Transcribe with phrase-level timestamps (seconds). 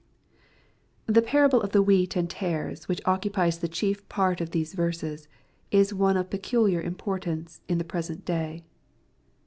[1.05, 5.27] The parable of the wheat and tares, which occupies the chief part of these verses,
[5.69, 8.63] is one of peculiar importance in the present day.